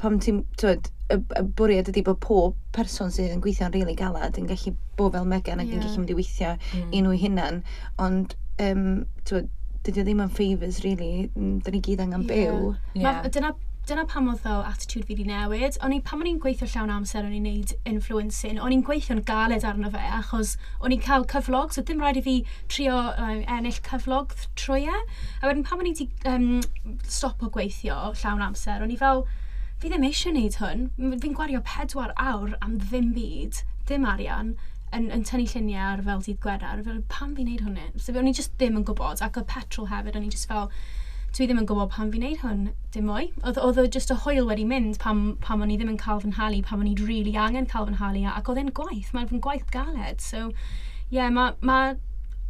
[0.00, 3.98] pam ti'n, twyd, y, y bwriad ydy bod pob person sydd yn gweithio'n rili really
[3.98, 5.78] galad yn gallu bod fel megan ac yeah.
[5.78, 6.90] yn gallu mynd i weithio mm.
[6.90, 7.62] i nhw hunan,
[8.02, 8.88] ond um,
[9.28, 9.48] twyd,
[9.86, 12.50] dydy o ddim yn favours, really, mm, dyn ni gyd angen yeah.
[12.50, 12.74] byw.
[12.96, 13.06] Yeah.
[13.06, 13.54] Ma, dyna
[13.86, 15.76] dyna pam oedd o attitude fi wedi newid.
[15.86, 19.22] O'n i, pam o'n i'n gweithio llawn amser o'n i'n neud influencing, o'n i'n gweithio'n
[19.28, 22.34] galed arno fe, achos o'n i'n cael cyflog, so dim rhaid i fi
[22.72, 25.02] trio um, ennill cyflog trwy e.
[25.38, 26.48] A wedyn pam o'n i wedi um,
[27.06, 29.22] stopo gweithio llawn amser, o'n i fel,
[29.80, 30.86] fi ddim eisiau wneud hwn.
[31.22, 33.60] Fi'n gwario pedwar awr am ddim byd,
[33.90, 34.54] dim arian,
[34.96, 36.84] yn, yn tynnu lluniau ar fel dydd gwener.
[36.86, 37.90] Fel, pam fi'n neud hwnne?
[38.00, 40.70] So, o'n i just ddim yn gwybod, ac o petrol hefyd, o'n i just fel,
[41.36, 43.28] dwi ddim yn gwybod pam fi'n neud hwn, dim mwy.
[43.42, 46.32] Oedd, oedd just y hwyl wedi mynd pam, pam o'n i ddim yn cael fy
[46.32, 49.44] nhalu, pam o'n i rili really angen cael fy nhalu, ac oedd e'n gwaith, mae'n
[49.44, 50.24] gwaith galed.
[50.24, 50.48] So,
[51.10, 51.80] ie, yeah, mae ma,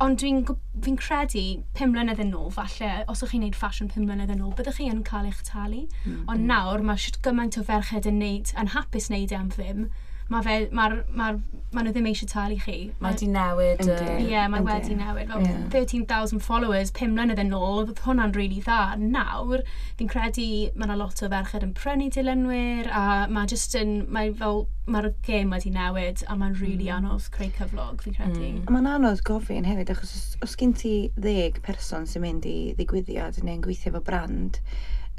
[0.04, 0.42] Ond dwi'n
[0.84, 1.42] fi credu
[1.76, 4.76] pum mlynedd yn ôl, falle, os ydych chi'n neud ffasiwn pum mlynedd yn ôl, byddwch
[4.76, 5.86] chi yn cael eich talu.
[5.86, 6.26] Mm -hmm.
[6.26, 6.50] Ond mm.
[6.50, 9.86] nawr mae siwt gymaint o ferched yn, neud, yn hapus wneud e am ddim,
[10.32, 11.36] mae fe, mae'r, mae'r,
[11.74, 12.76] maen nhw ddim eisiau talu chi.
[13.02, 13.82] Mae di newid.
[13.84, 15.28] Ie, yeah, mae wedi newid.
[15.30, 15.60] Fel yeah.
[15.74, 18.96] 13,000 followers, 5 mlynedd yn ôl, oedd hwnna'n rili really dda.
[19.02, 19.62] Nawr,
[19.98, 24.32] fi'n credu mae yna lot o ferched yn prynu dilynwyr, a mae just yn, mae
[24.40, 26.98] fel, mae'r gêm wedi newid, a mae'n rili really mm.
[26.98, 28.50] anodd creu cyflog, fi'n credu.
[28.50, 28.66] Mm.
[28.70, 33.42] Mae'n anodd gofyn hefyd, achos os, os gen ti ddeg person sy'n mynd i ddigwyddiad
[33.42, 34.62] neu'n gweithio efo brand,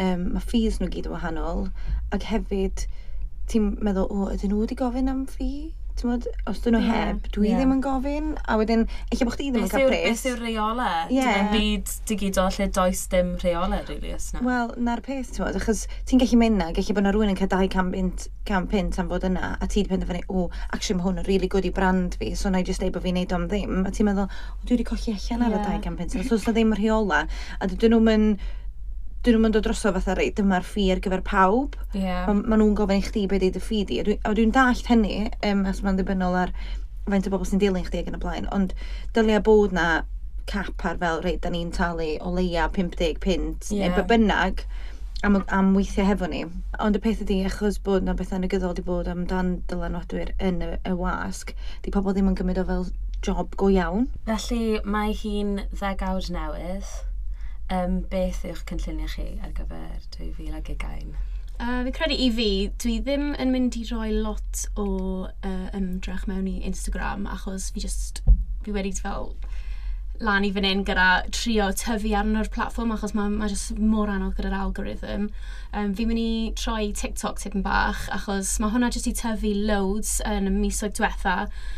[0.04, 1.68] um, mae fees nhw gyd yn wahanol,
[2.16, 2.88] ac hefyd,
[3.52, 5.52] ti'n meddwl, o, ydyn nhw wedi gofyn am fi?
[5.98, 6.98] Ti'n modd, os dyn nhw yeah.
[7.08, 7.58] heb, dwi yeah.
[7.58, 10.04] ddim yn gofyn, a wedyn, eich bod chdi ddim yn cael pres.
[10.12, 10.90] Beth yw'r reola?
[11.10, 11.40] Yeah.
[11.40, 14.44] Dim byd digidol lle does dim reola, really, os na?
[14.46, 17.40] Wel, na'r peth, ti'n modd, achos ti'n gallu mynd na, gallu bod na rhywun yn
[17.40, 21.00] cael dau cam pint, cam pint am fod yna, a ti'n penderfynu, o, oh, actually
[21.00, 23.18] mae hwn yn really good i brand fi, so na i just ei bod fi'n
[23.18, 25.98] neud am ddim, a ti'n meddwl, o, dwi wedi colli allan ar y dau cam
[25.98, 27.26] pint, so os na ddim reola,
[27.58, 28.38] a dyn nhw'n
[29.28, 31.76] dyn nhw'n mynd o droso fatha rei, dyma'r ffi ar gyfer pawb.
[31.92, 32.30] Yeah.
[32.30, 33.98] Ma, ma nhw'n gofyn i chdi beth dweud y ffi di.
[34.24, 36.54] A dwi'n dallt hynny, um, as mae'n ddibynnol ar
[37.08, 38.76] faint o bobl sy'n dilyn chdi ac yn y blaen, ond
[39.16, 39.88] dylia bod na
[40.48, 43.92] cap ar fel, reit, da ni'n talu o leia 50 pint, yeah.
[43.92, 44.64] neu bynnag,
[45.28, 46.46] am, am weithio hefo ni.
[46.84, 50.72] Ond y peth ydy, achos bod na bethau negyddol wedi bod amdan dylanwadwyr yn y,
[50.88, 51.52] y wasg,
[51.84, 52.88] di pobl ddim yn gymryd o fel
[53.26, 54.08] job go iawn.
[54.30, 56.96] Felly mae hi'n ddegawd newydd
[57.74, 61.16] um, beth yw'ch cynlluniau chi ar gyfer 2020?
[61.58, 62.50] Uh, fi'n credu i fi,
[62.84, 64.88] dwi ddim yn mynd i roi lot o
[65.26, 68.22] uh, ymdrech mewn i Instagram achos fi just,
[68.66, 69.34] fi wedi fel
[70.24, 74.10] lan i fan hyn gyda trio tyfu arno o'r platfform achos mae ma jyst mor
[74.10, 75.28] anodd gyda'r algorithm.
[75.78, 80.18] Um, fi'n mynd i troi TikTok tipyn bach achos mae hwnna jyst i tyfu loads
[80.26, 81.38] yn y misoedd diwetha.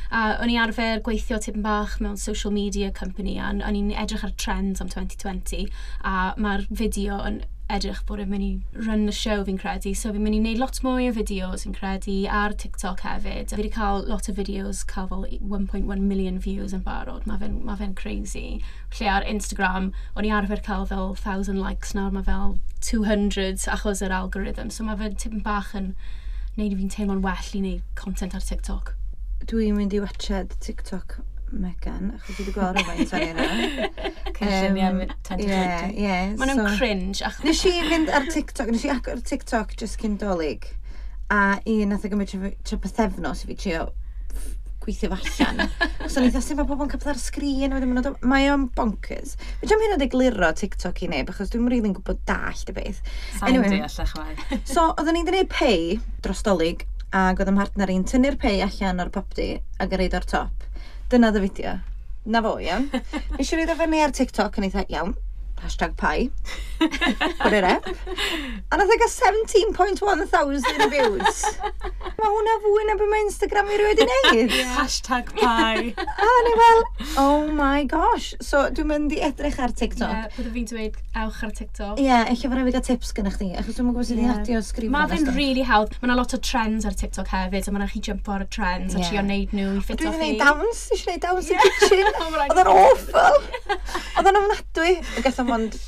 [0.10, 4.26] A o'n i arfer gweithio tipyn bach mewn social media company a o'n i'n edrych
[4.28, 5.68] ar trends am 2020
[6.08, 9.94] a mae'r fideo yn edrych bod yn mynd i run the show fi'n credu.
[9.98, 13.54] So fi'n mynd i wneud lot mwy o fideos fi'n credu ar TikTok hefyd.
[13.54, 17.28] Fi wedi cael lot o fideos cael fel 1.1 million views yn barod.
[17.30, 18.46] Mae fe'n ma fe crazy.
[18.98, 22.58] Lle ar Instagram, o'n i arfer cael fel 1000 likes nawr, mae fel
[22.90, 24.74] 200 achos yr algorithm.
[24.74, 25.94] So mae fe'n tipyn bach yn
[26.56, 28.96] wneud i fi'n teimlo'n well i wneud content ar TikTok.
[29.50, 31.22] Dwi'n mynd i watched TikTok
[31.52, 33.46] Megan, achos dwi wedi gweld rhywfaint ar yna.
[34.38, 35.46] Cynllun am 2020.
[35.46, 36.18] Ie, ie.
[36.40, 37.24] Maen nhw'n cringe.
[37.26, 37.40] Ach...
[37.46, 40.68] Nes i fynd ar TikTok, nes i agor TikTok just cyn dolyg.
[41.34, 42.36] A un nath o gymryd
[42.68, 43.88] tra pethefnos i fi trio
[44.84, 45.66] gweithio allan.
[46.06, 48.22] Os o'n eitha, sef mae pobl yn capel ar sgrin, wedyn maen nhw'n...
[48.30, 49.36] Mae o'n bonkers.
[49.60, 53.02] Fe ddim hyn o degluro TikTok i neb, achos dwi'n rili'n gwybod dallt y beth.
[53.40, 54.38] Sa'n anyway, allach mai.
[54.74, 59.02] So, oedden ni'n gwneud pay dros dolyg, ac oedd ym mhartner i'n tynnu'r pay allan
[59.02, 60.69] o'r popdi ac yn reid o'r top
[61.10, 61.72] Dyna dy fideo.
[62.30, 62.84] Na fo, iawn.
[63.38, 65.16] Nes i roed o fyny ar TikTok yn eitha, iawn,
[65.64, 66.30] hashtag pi,
[66.80, 71.44] put it up, a nath ag a 17.1 thousand views.
[72.20, 74.56] Mae hwnna fwy na beth mae Instagram i rywyd i wneud.
[74.56, 74.74] Yeah.
[74.80, 75.94] Hashtag pi.
[76.30, 76.84] a ni fel,
[77.22, 78.34] oh my gosh.
[78.44, 80.10] So, dwi'n mynd i edrych ar TikTok.
[80.10, 81.96] Ie, yeah, byddwn fi'n dweud awch ar TikTok.
[82.02, 84.42] Ie, yeah, eich fawr gael tips gynnach chi, achos dwi'n gwybod sydd yeah.
[84.42, 84.94] adio sgrifo.
[84.96, 85.96] Mae fe'n really hawdd.
[86.02, 88.50] Mae yna lot o trends ar TikTok hefyd, a mae yna chi jump ar y
[88.52, 89.06] trends, yeah.
[89.06, 90.10] a trio neud nhw i ffit o chi.
[90.10, 92.08] Dwi'n gwneud dawns, eisiau gwneud dawns i kitchen.
[92.20, 93.38] Oh Oedd yn awful.
[94.20, 94.92] Oedd yn ofnadwy.
[95.24, 95.80] Gatho dim ond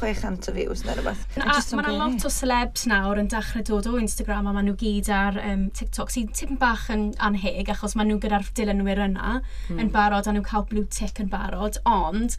[0.00, 1.24] 600 o views neu rhywbeth.
[1.36, 5.10] Mae yna lot o celebs nawr yn dechrau dod o Instagram a maen nhw gyd
[5.12, 9.80] ar um, TikTok sy'n tipyn bach yn anheg achos maen nhw gyda'r dilynwyr yna mm.
[9.82, 12.38] yn barod a nhw'n cael blue tick yn barod ond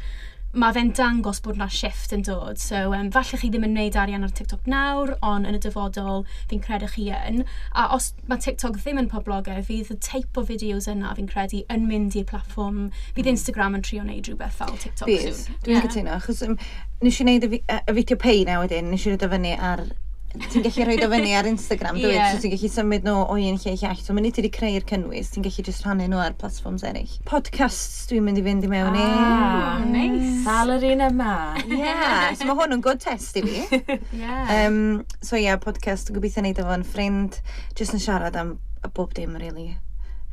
[0.54, 2.60] mae fe'n dangos bod na shift yn dod.
[2.60, 6.26] So, um, falle chi ddim yn gwneud arian ar TikTok nawr, ond yn y dyfodol
[6.52, 7.44] fi'n credu chi yn.
[7.72, 11.64] A os mae TikTok ddim yn poblogaidd, fydd y teip o fideos yna fi'n credu
[11.72, 13.34] yn mynd i'r platfform, fydd mm.
[13.36, 15.28] Instagram yn trio wneud rhywbeth fel TikTok Bydd.
[15.40, 15.60] soon.
[15.64, 15.88] Dwi'n yeah.
[15.88, 16.58] cytuno, achos um,
[17.02, 19.56] nes i wneud y, fi y fideo pei na wedyn, nes i wneud y fyny
[19.72, 19.88] ar
[20.32, 22.14] ti'n gallu rhoi o fyny ar Instagram, dwi?
[22.14, 22.32] Yeah.
[22.34, 24.00] So ti'n gallu symud nhw o un lle i llall.
[24.00, 27.18] So, mae i wedi creu'r cynnwys, ti'n gallu just rhannu nhw ar platforms eraill.
[27.30, 29.06] Podcasts dwi'n mynd i fynd i mewn i.
[29.06, 30.32] Ah, nice.
[30.48, 31.36] Dal yr un yma.
[31.68, 33.84] Yeah, so mae hwn yn good test i fi.
[34.24, 34.56] yeah.
[34.62, 34.82] Um,
[35.20, 37.42] so ia, yeah, podcast, gobeithio neud efo'n ffrind,
[37.78, 38.58] just yn siarad am
[38.96, 39.74] bob dim, really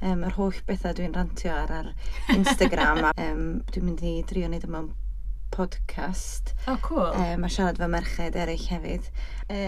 [0.02, 1.92] um, yr holl bethau dwi'n rantio ar ar
[2.34, 3.04] Instagram.
[3.10, 5.07] a, um, dwi'n mynd i drio wneud yma e
[5.54, 6.54] podcast.
[6.66, 7.10] O, oh, cool.
[7.12, 9.10] E, mae siarad fy merched eraill hefyd.
[9.48, 9.60] E,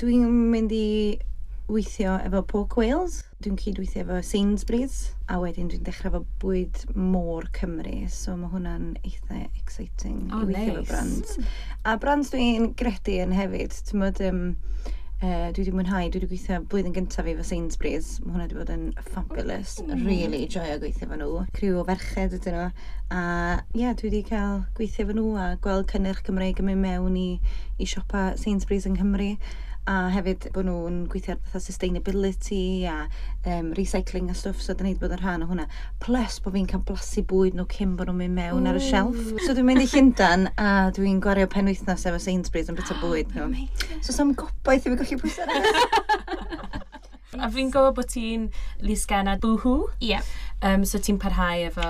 [0.00, 0.88] dwi'n mynd i
[1.68, 4.98] weithio efo Pork Wales, dwi'n cydweithio efo Sainsbury's,
[5.28, 10.48] a wedyn dwi'n dechrau efo bwyd môr Cymru, so mae hwnna'n eitha exciting oh, i
[10.48, 10.78] weithio nice.
[10.78, 11.50] efo brands.
[11.84, 14.46] A brands dwi'n gredu yn hefyd, ti'n modd, um,
[15.18, 18.10] Uh, dwi wedi mwynhau, dwi wedi gweithio blwyddyn gyntaf fi fy Sainsbury's.
[18.22, 20.04] Mae hwnna wedi bod yn fabulous, mm.
[20.06, 21.40] really joio gweithio fo nhw.
[21.56, 22.68] Criw o ferched ydyn nhw.
[23.10, 23.22] A
[23.58, 27.18] ie, yeah, dwi wedi cael gweithio fo nhw a gweld cynnyrch Cymreig yn mynd mewn
[27.18, 27.26] i,
[27.82, 29.32] i siopa Sainsbury's yng Nghymru
[29.88, 32.96] a hefyd bod nhw'n gweithio ar bethau sustainability a
[33.48, 35.64] um, recycling a stwff, so dyn ni wedi bod yn rhan o hwnna.
[36.04, 38.70] Plus bod fi'n cael blasu bwyd nhw cyn bod nhw'n mynd mewn mm.
[38.72, 39.16] ar y shelf.
[39.46, 43.32] So dwi'n mynd i Llundan a dwi'n gwario penwythnos efo Sainsbury's yn bita ah, bwyd
[43.32, 43.68] nhw.
[44.04, 45.48] So sam gobaith i fi golli bwysau
[47.38, 48.48] A fi'n gwybod bod ti'n
[48.84, 49.74] lusgenna bwhw.
[50.02, 50.12] Ie.
[50.12, 50.28] Yeah.
[50.60, 51.88] Um, so ti'n parhau efo...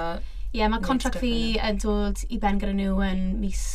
[0.52, 3.66] Ie, yeah, mae contract fi yn dod i ben gyda nhw yn mis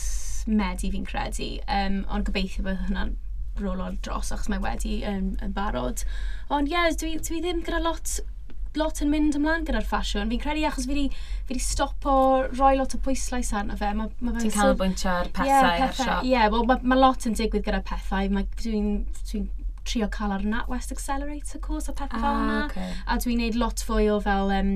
[0.47, 1.49] Medi fi'n credu.
[1.71, 3.13] Um, ond gobeithio bod hwnna'n
[3.61, 6.05] rolol dros achos mae wedi yn, yn barod.
[6.53, 8.19] Ond ie, yeah, dwi, dwi ddim gyda lot
[8.79, 10.31] lot yn mynd ymlaen gyda'r ffasiwn.
[10.33, 11.05] Fi'n credu achos fi
[11.49, 12.13] wedi stopo
[12.49, 13.91] rhoi lot o pwyslais arno fe.
[13.97, 16.23] Ma, ma Ti'n canolbwyntio ar pethau yeah, pethau, ar siop.
[16.25, 18.31] Ie, yeah, well, mae ma lot yn digwydd gyda pethau.
[18.33, 18.89] Mae Dwi'n
[19.29, 19.43] dwi,
[19.87, 22.59] trio cael ar NatWest Accelerator course a pethau ah, fel yna.
[22.67, 22.93] Okay.
[23.07, 24.73] A dwi'n neud lot fwy o fel um,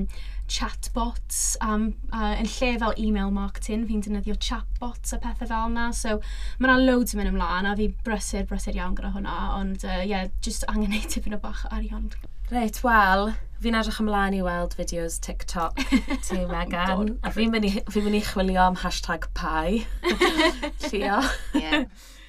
[0.48, 5.90] chatbots um, uh, yn lle fel email marketing, fi'n defnyddio chatbots a pethau fel yna.
[5.96, 6.18] So
[6.58, 9.92] mae yna loads yn mynd ymlaen a fi brysur, brysur iawn gyda hwnna, ond ie,
[9.92, 12.10] uh, yeah, just angen neud tipyn o bach arian.
[12.48, 15.82] Reit, wel, fi'n edrych ymlaen i weld fideos TikTok
[16.26, 17.18] ti Megan.
[17.20, 19.84] a fi'n mynd i, fi i chwilio am hashtag pai.
[20.88, 21.20] Llio.
[21.52, 21.84] yeah.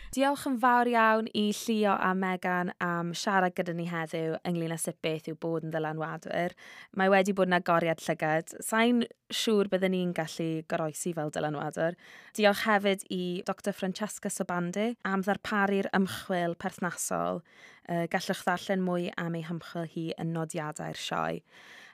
[0.10, 4.78] Diolch yn fawr iawn i Llio a Megan am siarad gyda ni heddiw ynglyn â
[4.82, 6.56] sut beth yw bod yn ddylanwadwyr.
[6.98, 8.56] Mae wedi bod yn agoriad llygad.
[8.66, 11.94] Sa'n siŵr byddwn ni'n gallu goroesi fel dylanwadwr.
[12.34, 17.44] Diolch hefyd i Dr Francesca Sobandi am ddarparu'r ymchwil perthnasol.
[17.86, 21.44] Uh, gallwch ddarllen mwy am ei hymchwil hi yn nodiadau'r sioe.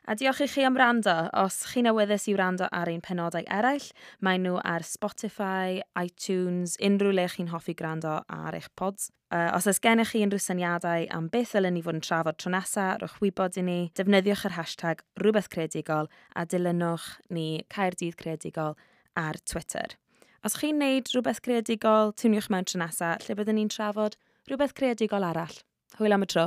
[0.06, 1.14] A diolch i chi am rando.
[1.34, 3.88] Os chi'n awyddus i wrando ar ein penodau eraill,
[4.22, 9.10] mae nhw ar Spotify, iTunes, unrhyw le chi'n hoffi gwrando ar eich pods.
[9.34, 12.54] Uh, os oes gennych chi unrhyw syniadau am beth ylen ni fod yn trafod tro
[12.54, 18.78] nesaf, rwy'ch wybod i ni, defnyddiwch yr hashtag rhywbeth credigol a dilynwch ni Caerdydd Credigol
[19.18, 19.98] ar Twitter.
[20.46, 25.26] Os chi'n neud rhywbeth creadigol, tuniwch mewn tro nesaf lle byddwn ni'n trafod rhywbeth creadigol
[25.26, 25.58] arall.
[25.98, 26.46] Hwyl am y tro.